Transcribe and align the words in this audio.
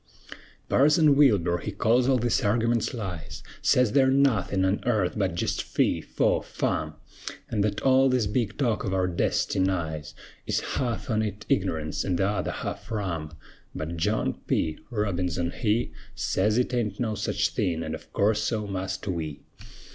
Parson 0.67 1.15
Wilbur 1.15 1.59
he 1.59 1.71
calls 1.71 2.09
all 2.09 2.17
these 2.17 2.41
argiments 2.41 2.91
lies; 2.91 3.43
Sez 3.61 3.91
they're 3.91 4.09
nothin' 4.09 4.65
on 4.65 4.79
airth 4.83 5.13
but 5.15 5.35
jest 5.35 5.61
fee, 5.61 6.01
faw, 6.01 6.41
fum; 6.41 6.95
An' 7.51 7.61
thet 7.61 7.81
all 7.81 8.09
this 8.09 8.25
big 8.25 8.57
talk 8.57 8.83
of 8.83 8.95
our 8.95 9.07
destinies 9.07 10.15
Is 10.47 10.59
half 10.61 11.11
on 11.11 11.21
it 11.21 11.45
ign'ance, 11.51 12.03
an' 12.03 12.17
t'other 12.17 12.49
half 12.49 12.89
rum; 12.91 13.33
But 13.75 13.95
John 13.95 14.39
P. 14.47 14.79
Robinson 14.89 15.51
he 15.51 15.91
Sez 16.15 16.57
it 16.57 16.73
aint 16.73 16.99
no 16.99 17.13
sech 17.13 17.35
thing; 17.53 17.83
an', 17.83 17.93
of 17.93 18.11
course, 18.11 18.41
so 18.43 18.65
must 18.65 19.07
we. 19.07 19.41